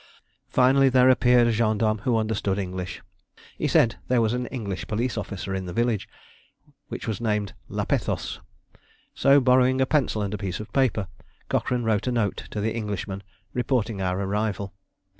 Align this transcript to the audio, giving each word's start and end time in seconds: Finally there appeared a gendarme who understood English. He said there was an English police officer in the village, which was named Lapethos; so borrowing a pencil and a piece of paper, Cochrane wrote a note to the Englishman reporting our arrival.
Finally 0.49 0.89
there 0.89 1.11
appeared 1.11 1.45
a 1.45 1.51
gendarme 1.51 1.99
who 1.99 2.17
understood 2.17 2.57
English. 2.57 3.03
He 3.59 3.67
said 3.67 3.97
there 4.07 4.19
was 4.19 4.33
an 4.33 4.47
English 4.47 4.87
police 4.87 5.15
officer 5.15 5.53
in 5.53 5.67
the 5.67 5.73
village, 5.77 6.09
which 6.87 7.07
was 7.07 7.21
named 7.21 7.53
Lapethos; 7.69 8.39
so 9.13 9.39
borrowing 9.39 9.79
a 9.79 9.85
pencil 9.85 10.23
and 10.23 10.33
a 10.33 10.39
piece 10.39 10.59
of 10.59 10.73
paper, 10.73 11.07
Cochrane 11.49 11.83
wrote 11.83 12.07
a 12.07 12.11
note 12.11 12.45
to 12.49 12.59
the 12.59 12.73
Englishman 12.73 13.21
reporting 13.53 14.01
our 14.01 14.19
arrival. 14.19 14.73